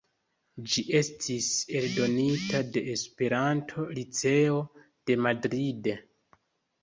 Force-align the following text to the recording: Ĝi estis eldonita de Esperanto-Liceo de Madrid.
Ĝi 0.75 0.83
estis 0.99 1.49
eldonita 1.79 2.61
de 2.77 2.83
Esperanto-Liceo 2.93 4.55
de 5.11 5.19
Madrid. 5.27 5.91